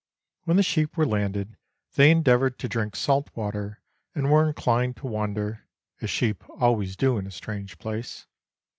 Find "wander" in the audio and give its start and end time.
5.05-5.67